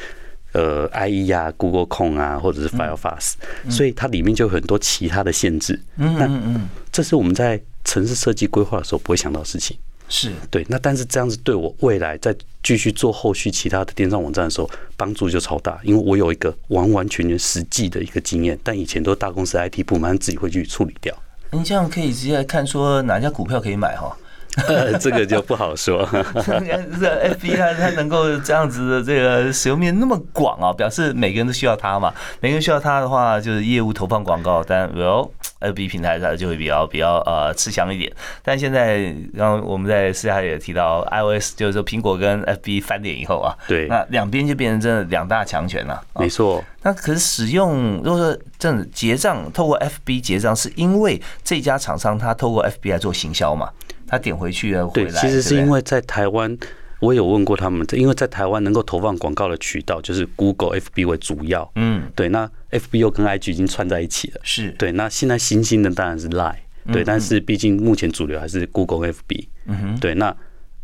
[0.56, 3.34] 呃，IE 啊，Google 控啊，或者是 Firefox，
[3.68, 5.78] 所以它里面就有很多其他的限制。
[5.98, 9.76] 嗯嗯嗯，这是我们在城市设计规划的时候不会想到的事情。
[10.08, 18.58] 是对，那但是这样子对我未来在继续做后续其他的电商网站的时候，帮助就超大，因为我有一个完完全全实际的一个经验。
[18.62, 21.14] 但以前都是大公司 IT 部门自己会去处理掉。
[21.50, 24.16] 你这样可以直接来看说哪家股票可以买哈。
[25.00, 26.08] 这个就不好说。
[27.00, 32.12] 这 F B 它它能够这样子的这个使用面那么广啊，表示每个人都需要它嘛。
[32.40, 38.12] 每个人需要它的话，就是业务投放广告，但 Well F B 平台它就会比较比较呃吃香一点。
[38.42, 46.02] 但现在刚刚我们在私下也提到 I O S，就是说苹果跟 F B 翻脸以后啊，对，那两边就变成真的两大强权了。
[46.18, 46.64] 没错。
[46.82, 53.68] 那可是使用如果说这样结账，透过 F B 结账，是因为这家厂商他透过 F B 来做行销嘛？
[54.06, 56.56] 他点回去了，对，其实是因为在台湾，
[57.00, 64.70] 我有问过他们，因为在台湾能够投放广告的渠道就是 Google、FB 为主要，嗯，对，那 FB 又跟 IG 已经串在一起了，是。
[64.72, 66.56] 对，那现在新兴的当然是 Line，
[66.92, 70.34] 对，但是毕竟目前主流还是 Google、FB，嗯哼，对，那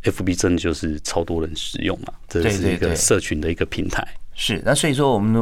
[0.04, 4.06] FB 真的就是超多人使用嘛，这是一个社群的一个平台。
[4.44, 5.40] 是，那所以说我们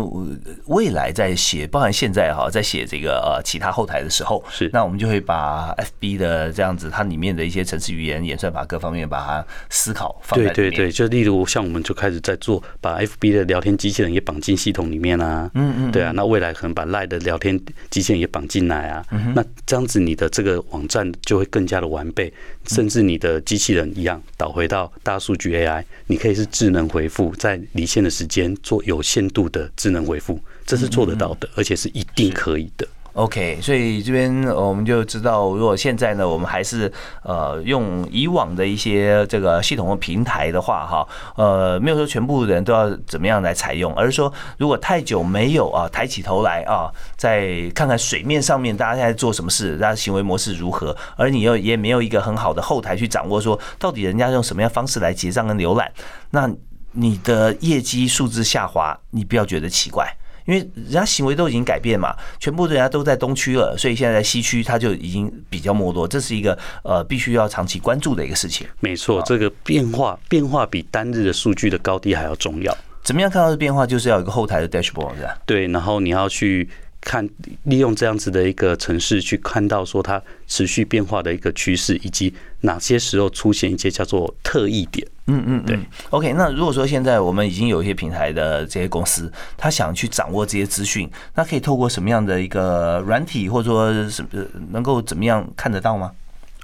[0.66, 17.58] 未来在写，包含现在哈，在写这个呃其他后台的时候，是，那我们就会把 FB 的这样子，它里面的一些程式语言、演算法各方面，把它思考放在对对对，就例如像我们就开始在做，把 FB 的聊天机器人也绑进系统里面啊，嗯嗯，对啊，那未来可能把 Line 的聊天
[17.88, 19.02] 机器人也绑进来啊，
[19.34, 22.30] 那这样子你的这个网站就会更加的完备，
[22.66, 28.84] 甚至你的机器人一样导回到大数据 AI，你可以是智能回复，在离线的时间做。
[28.90, 32.86] 有限度的智能回复，这是做得到的，而且是一定可以的。
[33.14, 36.90] OK，所以这边我们就知道，如果现在呢，我们还是
[37.24, 55.90] 呃用以往的一些这个系统和平台的话，哈，呃，没有说全部人都要怎么样来采用，而是说如果太久没有啊抬起头来啊，再看看水面上面大家现在做什么事，大家行为模式如何，而你又也没有一个很好的后台去掌握，说到底人家用什么样方式来结账跟浏览，
[56.30, 56.48] 那
[56.92, 60.06] 你的业绩数字下滑，你不要觉得奇怪。
[60.46, 68.66] 因为人家行为都已经改变嘛，全部人家都在东区了，所以现在在西区它就已经比较没落，这是一个呃必须要长期关注的一个事情。
[68.80, 72.76] 没错，这个变化变化比单日的数据的高低还要重要。
[73.04, 73.86] 怎么样看到的变化？
[73.86, 75.38] 就是要有一个后台的 dashboard 是吧？
[75.46, 76.68] 对，然后你要去。
[77.02, 77.26] 看，
[77.62, 85.08] 利用这样子的一个城市去看到说它持续变化的一个趋势，以及哪些时候出现一些叫做特异点。
[85.30, 85.78] 嗯嗯，对。
[86.10, 96.12] OK，那如果说现在我们已经有一些平台的这些公司，他想去掌握这些资讯，那可以透过什么样的一个软体，或者说什么能够怎么样看得到吗？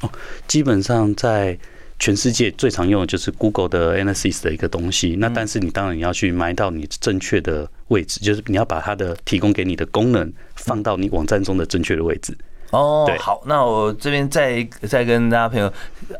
[0.02, 0.11] 哦，
[0.46, 1.59] 基本上在。
[1.98, 12.37] 全世界最常用的就是 Google 的 Analysis 的一个东西，那但是你当然你要去埋到你正确的位置，就是你要把它的提供给你的功能放到你网站中的正确的位置。
[12.76, 15.72] 哦，好，那我这边再再跟大家朋友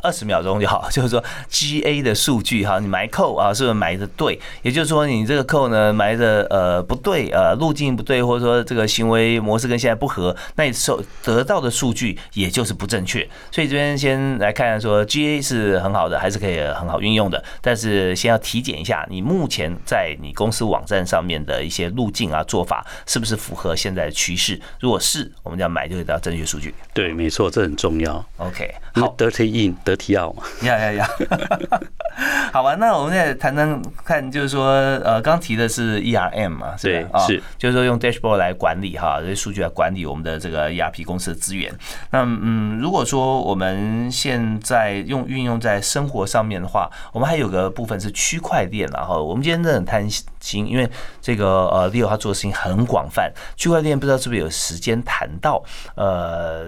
[0.03, 4.39] 二十秒钟就好， 就是说 GA 的数据哈，你埋扣啊，是不是埋的对？
[4.63, 13.29] 也就是说你这个扣呢埋的呃不对，呃路径不对，或者说这个行为模式跟现在不合，那你收得到的数据也就是不正确。
[13.51, 24.61] 所以这边先来看说 GA 是很好的，还是可以很好运用的，但是先要体检一下你目前在你公司网站上面的一些路径啊做法是不是符合现在的趋势？
[24.79, 26.37] 如果是，我们就要买就会得到正。
[26.37, 28.25] 学数据对，没错，这很重要。
[28.37, 30.43] OK，好，dirty in，得体 out 嘛。
[30.63, 31.09] 呀呀呀，
[32.53, 34.67] 好吧，那我们再谈谈看，就是说，
[35.05, 41.73] 呃，刚提的是 ERM 嘛，是吧，是，就是说用 dashboard 来管理哈，这些数据来管理我们的这个 ERP 公司的资源。
[42.11, 50.89] 那嗯，如果说我们现在用运用在生活上面的话，我们还有个部分是区块链，然后我们今天真的很贪心，因为
[51.21, 55.63] 这个呃，Leo 他做的事情很广泛，区块链不知道是不是有时间谈到，
[55.97, 56.67] 呃，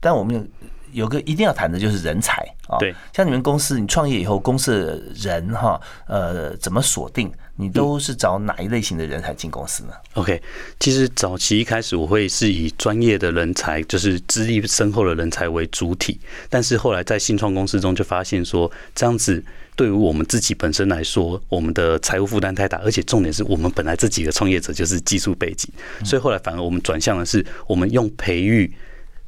[0.00, 0.50] 但我们
[0.92, 2.78] 有有个一定要谈的就是人才啊。
[2.78, 7.30] 对，像你们公司，你创业以后，公司的人哈，呃，怎么锁定？
[7.56, 10.40] 你都是找哪一类型的人才进公司呢？OK，
[10.78, 19.44] 其实早期一开始我会是以专业的人才，就是资历深厚的人才为主体，但是后来在新创公司中就发现说，这样子
[19.76, 25.70] 对于我们自己本身来说，我们的财务负担太大，而且重点是我们本来自己的创业者就是技术背景，
[26.02, 28.72] 所以后来反而我们转向的是，我们用培育。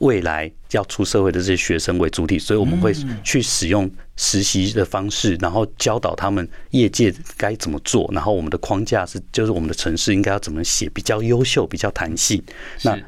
[0.02, 8.10] 未来要出社会的这些学生为主体，所以我们会去使用实习的方式，然后教导他们业界该怎么做。
[8.12, 12.42] 然后我们的框架是，就是我们的城市应该要怎么写，比较优秀，比较弹性。
[12.82, 12.98] 那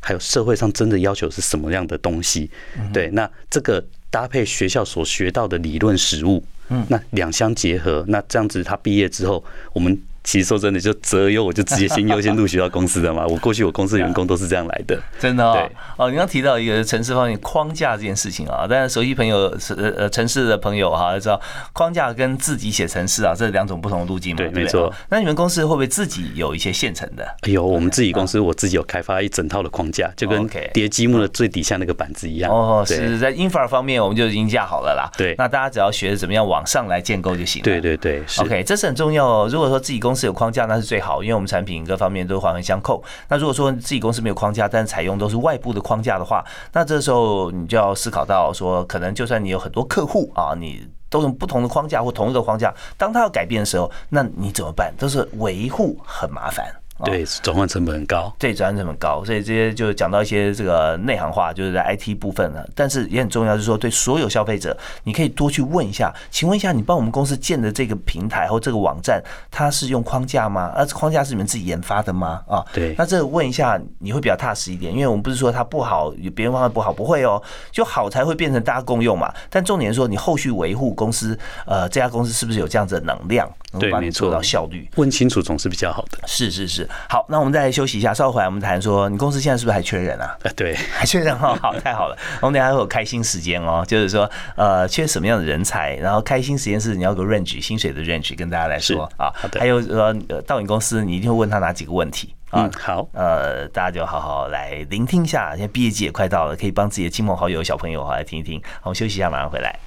[0.00, 2.50] 还有社会上真的要求是什么样的东西？
[2.92, 9.96] 对，那这个搭配学校所学到的理论实务，嗯，那两相结合，那这样子他毕业之后，我们。
[10.22, 13.26] 其实说真的，就择优，我就直接先优先录取到公司的嘛。
[13.26, 15.70] 我过去我公司员工都是这样来的， 真的哦。
[15.96, 21.40] 哦，你刚提到一个城市方面框架这件事情啊，但是熟悉朋友是呃城市的朋友哈，知道
[21.72, 24.38] 框架跟自己写城市啊，这是两种不同的路径嘛。
[24.38, 24.92] 对，没错。
[25.08, 27.26] 那你们公司会不会自己有一些现成的？
[27.48, 32.52] 有，我们自己公司我自己有开发一整套的框架，就跟叠积木的最底下那个板子一样。
[32.52, 35.10] 哦，是在 infra 方面我们就已经架好了啦。
[35.16, 37.64] 对，那大家只要学怎么样往上来建构就行了。
[37.64, 39.48] 对对对，OK，这是很重要哦。
[39.50, 43.02] 如果说自己公司有框架，那是最好，因为我们产品各方面都环环相扣。
[43.28, 54.94] 那如果说自己公司没有框架，但采用都是外部的框架的话，那这时候你就要思考到说，可能就算你有很多客户啊，你都用不同的框架或同一个框架，当他要改变的时候，那你怎么办？
[54.98, 56.79] 都是维护很麻烦。
[57.04, 58.34] 对，转换成本很高。
[58.38, 62.68] 对，转换成本高，所以这些就讲到一些这个内行话，就是在 IT 部分了。
[62.74, 70.72] 但是也很重要，就是说对所有消费者，你可以多去问一下，请问一下，你帮我们公司建的这个平台或这个网站，它是用框架吗？
[70.76, 72.42] 而框架是你们自己研发的吗？
[72.48, 72.94] 啊，对。
[72.98, 79.32] 那这个问一下，你会比较踏实一点，因为我们不是说它不好，别人方案不好，不会哦，就好才会变成大家共用嘛。
[79.48, 84.88] 但重点是说，你后续维护公司，呃，这家公司是不是有这样子的能量，对，帮你，做到效率？
[84.96, 86.18] 问清楚总是比较好的。
[86.26, 87.70] 是是是，好，那我们再。
[87.70, 90.36] 休息一下，稍后回来我们谈说，你公司现在是不是还缺人啊？
[90.56, 92.16] 对， 还缺人哦，好，太好了。
[92.40, 95.94] 我们等下会有开心时间哦，就是说，呃，缺什么样的人才？
[95.96, 99.32] 然后开心时间是你要个 range 薪水的 range 跟大家来说啊。
[99.58, 102.68] 还有呃，到你公司，你一定会问他哪几个问题啊？
[102.76, 105.50] 好，呃，大家就好好来聆听一下。
[105.50, 108.60] 现在毕业季也快到了，可以帮自己的亲朋好友、小朋友好来听一听。
[108.82, 109.78] 我们休息一下，马上回来。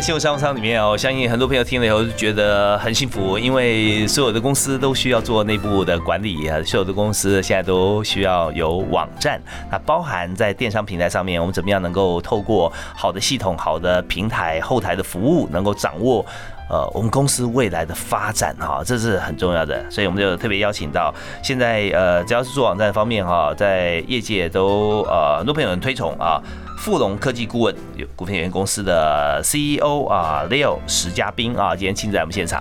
[0.00, 9.38] 在新闻商里面哦，我相信很多朋友听了以后觉得很幸福，因为所有的公司都需要做内部的管理啊，所有的公司现在都需要有网站，
[9.70, 16.24] 那包含在电商平台上面，我们怎么样能够透过好的系统、好的平台、后台的服务，能够掌握。
[16.70, 26.40] 呃，我们公司未来的发展哈，这是很重要的，所以我们就特别邀请到现在呃，只要是做网站方面哈，在业界都呃很多朋友很推崇啊。
[26.80, 32.58] 富隆科技顾问有股份有限公司的 CEO 啊，Leo 石嘉斌啊，今天亲自来我们现场。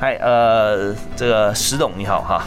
[0.00, 2.42] 嗨，呃，这个石董你好哈。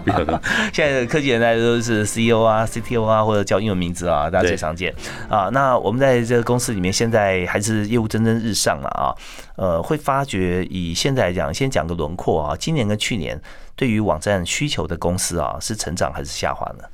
[0.72, 4.94] 现在的科技人大家都是 CEO 啊、CTO 啊，或者叫英文名字啊，大家最常见
[5.28, 5.50] 啊。
[5.52, 9.12] 那我们在这个公司里面，现在还是业务蒸蒸日上了啊。
[9.56, 12.56] 呃，会发觉以现在来讲，先讲个轮廓啊。
[12.58, 13.38] 今年跟去年
[13.74, 16.84] 对于网站需求的公司啊，是成长还是下滑呢？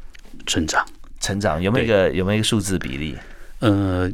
[0.49, 0.85] 成长，
[1.21, 3.17] 成长有没有一个有没有一个数字比例？
[3.63, 4.11] 呃，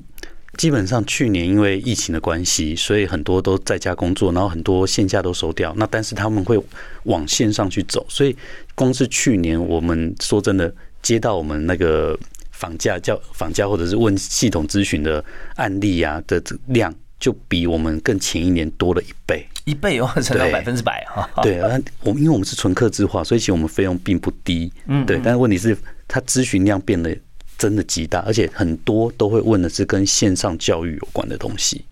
[0.59, 5.73] 基本上去年因为疫情的关系，所以很多都在家工作，然后很多线下都收掉。
[5.79, 6.63] 那但是他们会
[7.05, 8.37] 往线上去走，所以
[8.75, 10.71] 光是去年我们说真的
[11.01, 12.15] 接到我们那个
[12.51, 15.25] 房价叫房价或者是问系统咨询的
[15.57, 21.27] 案例啊的量，就比我们更前一年多了一倍，一倍哦， 成长百分之百哈。
[21.43, 24.71] 对啊，我们因为我们是纯客制化，所以其实我们费用并不低。
[24.89, 25.75] 嗯，对，但是问题是
[26.07, 27.17] 它咨询量变得。
[27.59, 31.85] 真的极大，而且很多都会问的是跟线上教育有关的东西。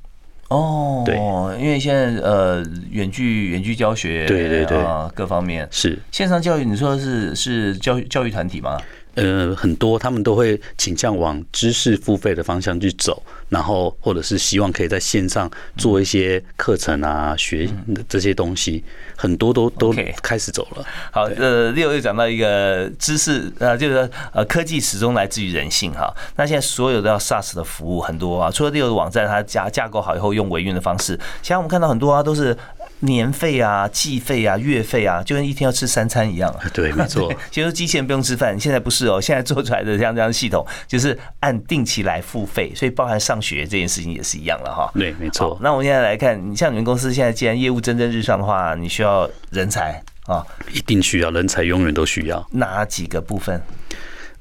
[0.48, 1.16] 哦，对，
[1.60, 4.78] 因为现在呃，远距远距教学，对对对，
[5.12, 6.64] 各方面是线上教育。
[6.64, 8.80] 你说是是教育教育团体吗？
[9.16, 17.68] 呃，很多他们都会倾向往知识付费的方向去走，然后或者是希望可以在线上做一些课程啊，学
[18.08, 18.84] 这些东西，
[19.16, 19.92] 很多都都
[20.22, 20.84] 开始走了。
[21.10, 26.14] 好，呃，六又讲到一个知识，呃，就是说呃，科技始终来自于人性哈。
[26.36, 32.56] 那现在所有的要 SaaS 的服务很多啊，除了六的网站它架架构好以后用维运的方式，现在我们看到很多啊都是。
[33.00, 36.60] 年费啊，季费啊，月费啊，就跟一天要吃三餐一样啊。
[36.72, 37.32] 对，没错。
[37.50, 39.20] 其实机器人不用吃饭，现在不是哦。
[39.20, 44.90] 现在做出来的像这样的系统， 就是按定期来付费，所以包含上学这件事情也是一样了哈。
[44.94, 45.58] 对，没错。
[45.60, 52.46] 那我们现在来看，你像你们公司现在既然业务蒸蒸日上的话，你需要人才啊，一定需要人才，永远都需要。
[52.52, 53.60] 哪几个部分？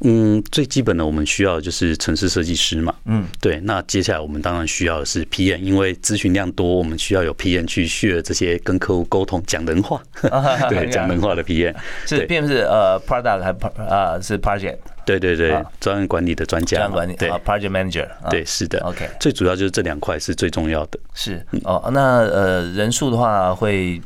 [0.02, 2.94] 嗯，最基本的我们需要就是城市设计师嘛。
[3.06, 3.60] 嗯，对。
[3.62, 10.02] 那接下来我们当然需要的是 PM，因为咨询量多，我们需要有 PM 去 share 这些跟客户沟通讲人话。
[10.70, 11.74] 对， 讲人话的 PM
[12.06, 13.56] 是 PM 是呃 product 还
[13.88, 14.78] 呃是 project？
[15.06, 16.78] 对对对，专案管理的专家。
[16.78, 18.08] 专案管理对 project manager。
[18.30, 18.80] 对，是的。
[18.80, 21.00] OK，最主要就是这两块是最重要的。
[21.14, 24.02] 是哦，那呃人数的话会。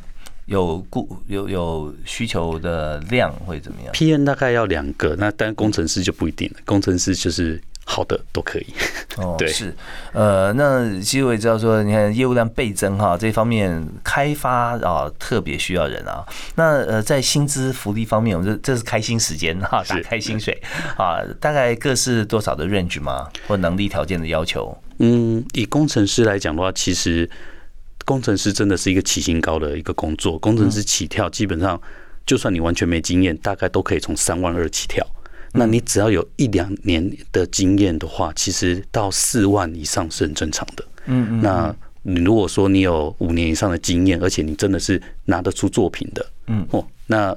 [0.50, 6.56] 有顾有有需求的量会怎么样？PM 大概要两个，那但工程师就不一定了。
[6.64, 8.66] 工程师就是好的都可以。
[9.16, 9.72] 哦， 对，是，
[10.12, 16.26] 呃，那其实我也知道说，你看业务量倍增哈，这方面开发啊特别需要人啊。
[16.56, 20.60] 那呃，在薪资福利方面，我们这这是开心时间哈，打开薪水
[20.98, 23.28] 啊，大概各是多少的 range 吗？
[23.46, 24.76] 或能力条件的要求？
[24.98, 27.30] 嗯，以工程师来讲的话，其实。
[28.04, 31.80] 工程师真的是一个起薪高的一个工作，工程师起跳基本上，
[32.26, 35.06] 就算你完全没经验，大概都可以从三万二起跳。
[35.52, 40.84] 那你只要有一两年的经验的话，其实到四万以上是很正常的。
[41.06, 41.40] 嗯嗯。
[41.42, 47.36] 那你如果说你有五年以上的经验，而且你真的是拿得出作品的，嗯哦，那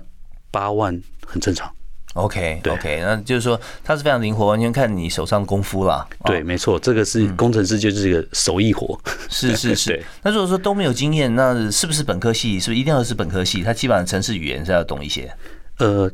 [0.52, 1.70] 八万很正常。
[2.14, 6.08] OK，OK，那就是说它是非常灵活，完全看你手上功夫啦。
[6.26, 9.00] 对，没错，这个是工程师就是一个手艺活。
[9.30, 10.04] 是是是。
[10.22, 12.60] 那如果说都没有经验，那是不是本科系？
[12.60, 13.64] 是不是一定要是本科系？
[13.64, 15.32] 它基本上城市语言是要懂一些。
[15.80, 16.12] 呃，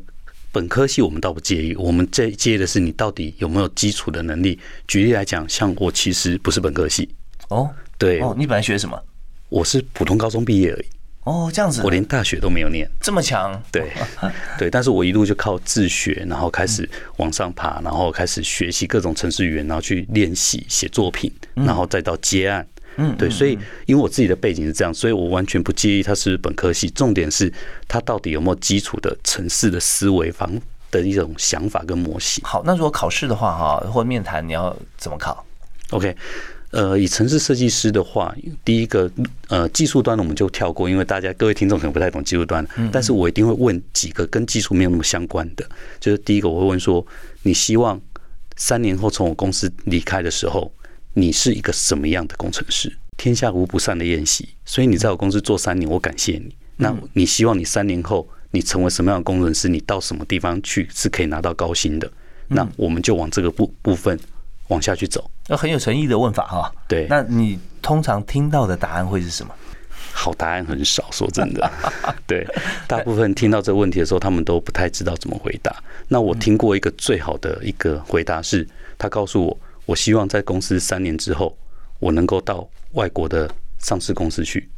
[0.50, 4.58] 本科系我们倒不介意，我们在介意的是你到底有没有基础的能力。
[4.88, 7.08] 举例来讲，像我其实不是本科系。
[7.48, 8.20] 哦，对。
[8.20, 8.98] 哦，你本来学什么？
[9.50, 10.86] 我是普通高中毕业而已。
[11.24, 13.62] 哦，这样子，我连大学都没有念，这么强？
[13.70, 13.92] 对，
[14.58, 22.66] 对，但是我一路就靠自学，然后开始往上爬，然后开始学习各种程式语言，然后去练习写作品，然后再到接案。
[22.96, 23.56] 嗯，对，所以
[23.86, 27.52] 因为我自己的背景是这样，所以我完全不介意他是本科系，重点是
[27.86, 30.50] 他到底有没有基础的城市的思维方
[30.90, 32.42] 的一种想法跟模型。
[32.44, 35.44] 好，那如果考试的话，哈，或面谈，你要怎么考
[35.90, 36.16] ？OK。
[36.70, 38.32] 呃，以城市设计师的话，
[38.64, 39.10] 第一个
[39.48, 45.68] 呃技术端我们就跳过，因为大家各位听众可能不太懂技术端，但是我一定会问几个跟技术没有那么相关的。
[45.98, 47.04] 就是第一个，我会问说，
[47.42, 48.00] 你希望
[48.56, 50.72] 三年后从我公司离开的时候，
[51.14, 52.96] 你是一个什么样的工程师？
[53.16, 56.54] 天下无不散的宴席，所以你在我公司做三年，我感谢你。
[56.76, 59.68] 那你希望你三年后你成为什么样的工程师？
[59.68, 62.08] 你到什么地方去是可以拿到高薪的？
[62.46, 64.16] 那我们就往这个部部分。
[64.68, 66.72] 往下去走那很有诚意的问法哈。
[66.86, 69.52] 对，那你通常听到的答案会是什么？
[70.12, 71.70] 好答案很少，说真的。
[72.26, 72.46] 对，
[72.86, 75.74] 大部分听到这个问题的时候，他们都不太知道怎么回答。
[76.08, 81.56] 那我听过一个最好的一个回答是，他告诉我，我希望在公司三年之后，
[81.98, 84.68] 我能够到外国的上市公司去。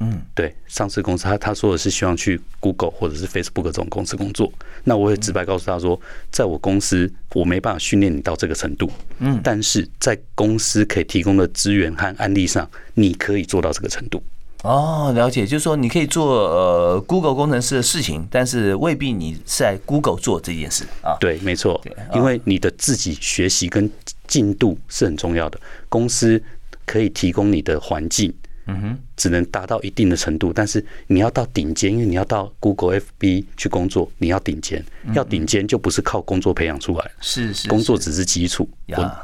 [0.00, 4.52] 嗯，对，上市公司，他他说的是希望去 Google 或者是 Facebook 这种公司工作。
[4.84, 8.88] 那我也直白告诉他说，在我公司，我没办法训练你到这个程度。
[9.18, 14.22] 嗯，但是在公司可以提供的资源和案例上，你可以做到这个程度。
[14.62, 21.16] 哦，了解，就是说你可以做呃 Google 工程师的事情，但是未必你是在 Google 做这件事啊。
[21.18, 21.80] 对，没错，
[22.14, 23.90] 因为你的自己学习跟
[24.28, 25.60] 进度是很重要的。
[25.88, 26.40] 公司
[26.86, 28.32] 可以提供你的环境。
[28.68, 38.68] 嗯哼，只能达到一定的程度，但是你要到顶尖，因为你要到 Google FB 去工作，你要顶尖，要顶尖就不是靠工作培养出来，是是，工作只是基础，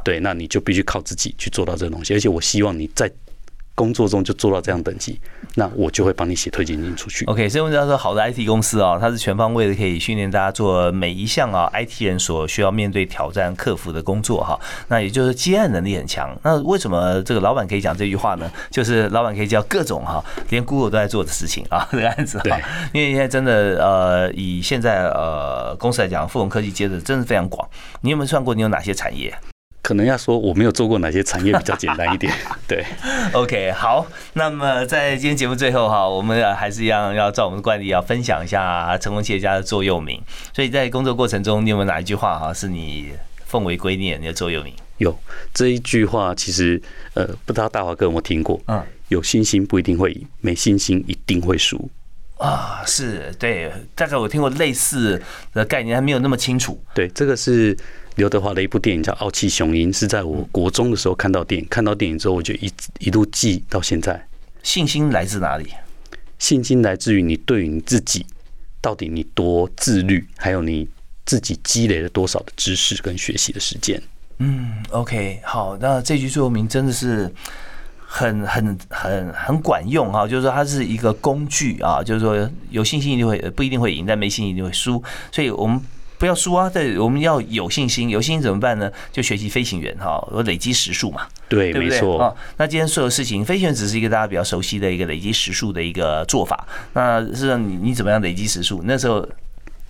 [0.05, 3.11] 对，那你就必须靠自己去做到这个东西，而且我希望你在。
[3.75, 5.21] 工作中就做到这样等级，
[5.57, 7.25] 那我就会帮你写推荐信出去。
[7.25, 14.59] OK，所以我们要说好的 IT 公司啊，它是全方位的，可以训练大家做每一项啊 IT 人所需要面对挑战、克服的工作哈。
[14.89, 16.37] 那也就是接案能力很强。
[16.43, 18.51] 那为什么这个老板可以讲这句话呢？
[18.71, 22.59] 就是老板可以教各种哈，连 Google 都在做的事情啊， 这个案子哈。
[22.93, 27.69] 因为现在真的呃，以现在呃公司来讲，富隆科技接的真的非常广。
[28.03, 29.35] 你有没有算过你有哪些产业？
[29.85, 32.33] 可能要说我没有做过哪些产业比较简单一点，
[32.67, 32.83] 对。
[33.35, 40.19] OK，好，那么在今天节目最后哈，我们还是一样要照我们的惯例要分享一下成功企业家的座右铭。
[40.55, 43.11] 所以在工作过程中，你有没有哪一句话哈是你
[43.45, 44.73] 奉为圭臬的座右铭？
[44.97, 45.15] 有
[45.53, 46.81] 这一句话，其实
[47.13, 48.59] 呃，不知道大华哥有没有听过？
[48.69, 51.91] 嗯，有信心不一定会赢，没信心一定会输。
[52.39, 55.21] 啊，是对，大概我听过类似
[55.53, 56.83] 的概念，还没有那么清楚。
[56.95, 57.77] 对，这个是。
[58.17, 64.25] 刘德华的一部电影叫《傲气雄鹰》，是在我国中的时候看到电影，看到电影之后，我就一一路记到现在。
[64.63, 65.67] 信心来自哪里？
[66.39, 68.25] 信心来自于你对于你自己，
[68.81, 70.89] 到底你多自律，还有你
[71.27, 74.01] 自己积累了多少的知识跟学习的时间。
[74.39, 77.29] 嗯，OK，好，那这句座右铭真的是
[78.15, 85.03] 很很很很管用哈，就是说它是一个工具啊，就是说有信心一定会不一定会赢，但没信心一定会输，
[85.33, 85.81] 所以我们。
[86.17, 86.71] 不要输啊！
[86.71, 88.09] 对，我们要有信心。
[88.09, 88.91] 有信心怎么办呢？
[89.13, 91.27] 就学习飞行员哈，我累积时数嘛。
[91.49, 92.33] 对，没错啊。
[92.57, 96.67] 那今天所有事情，飞行员只是一个大家比较熟悉的一个累积时数的一个做法。
[96.93, 98.81] 那是你你怎么样累积时数？
[98.85, 99.29] 那时候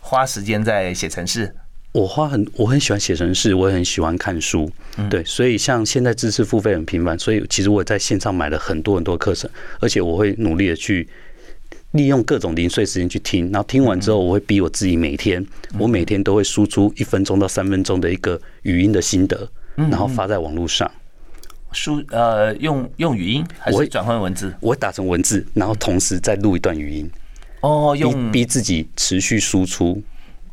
[0.00, 1.54] 花时间在写程式。
[1.94, 4.70] 我花很我很喜欢写程式，我也很喜欢看书。
[5.08, 9.48] 对，所以像现在知识付费很频繁，所以其实我在线上买了很多很多课程，
[9.80, 11.08] 而且我会努力的去。
[11.92, 15.46] 利用各种零碎时间去听，然后听完之后，我会逼我自己每天，
[15.78, 20.90] 我每天都会输出一分钟到三分钟的一个语音的心得，然后发在网络上。
[21.70, 24.52] 输呃，用用语音还是转换文字？
[24.58, 27.08] 我会打成文字，然后同时再录一段语音。
[27.60, 30.02] 哦，用逼自己持续输出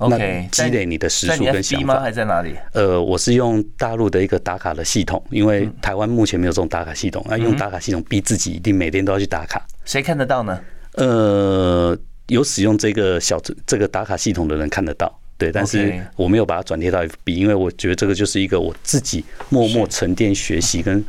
[0.01, 1.99] ，OK，积累你的时速跟想法。
[1.99, 2.55] 还在哪里？
[2.73, 9.65] 呃，我是用大陆的一个打卡的系统，因为台湾目前没有这种打卡系统，那用打卡系统逼自己一定每天都要去打卡。
[9.85, 10.59] 谁看得到呢？
[10.95, 11.97] 呃，
[12.27, 21.03] 有使用这个小这个打卡系统的人看得到，对，但是我没有把它转贴到 FB，因为我觉得这个就是一个我自己默默沉淀学习跟。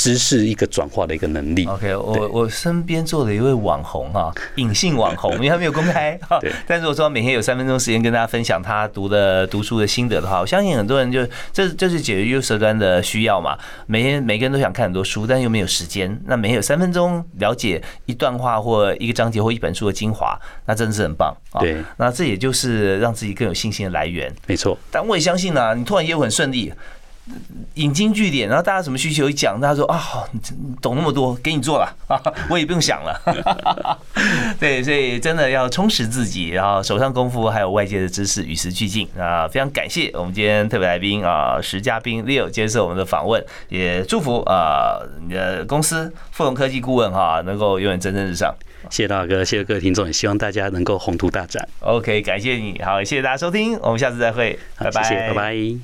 [0.00, 1.66] 知识一个转化的一个能力。
[1.66, 6.38] OK，我我身边做的一位网红哈，隐性网红， 因为他没有公开 哈。
[6.40, 6.50] 对。
[6.66, 11.20] 但是我说每天有三分钟时间跟大家分享他读的读书的心得的话，我相信很多人就
[11.52, 13.58] 这这是解决优舌端的需要嘛。
[13.86, 16.18] 每天每个人都想看很多书，但又没有时间。
[16.24, 20.34] 那每天有三分钟了解一段话或一个章节或一本书的精华，
[20.64, 21.60] 那真的是很棒啊。
[21.60, 21.76] 对。
[21.98, 24.34] 那这也就是让自己更有信心的来源。
[24.46, 24.78] 没错。
[24.90, 26.72] 但我也相信呢，你突然业务很顺利。
[27.74, 30.40] 引经据典，然后大家什么需求一讲，大家说啊，你
[30.82, 32.20] 懂那么多，给你做了啊，
[32.50, 33.20] 我也不用想了。
[34.58, 39.48] 对，所以真的要充实自己，然后手上功夫还有外界的知识与时俱进啊。
[39.48, 48.54] 非常感谢我们今天特别来宾啊，石嘉宾 Leo 接受我们的访问，也祝福啊你的公司富隆科技顾问哈能够永远蒸蒸日上。
[48.88, 51.66] 谢谢大哥，谢谢各位听众，也希望大家能够宏图大展。
[51.80, 55.80] OK，感谢你好，谢谢大家收听，我们下次再会，拜拜，拜拜。